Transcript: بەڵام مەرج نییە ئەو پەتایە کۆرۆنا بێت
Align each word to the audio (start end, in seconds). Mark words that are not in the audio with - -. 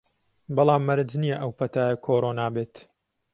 بەڵام 0.55 0.81
مەرج 0.87 1.09
نییە 1.21 1.35
ئەو 1.41 1.51
پەتایە 1.59 1.95
کۆرۆنا 2.05 2.47
بێت 2.55 2.73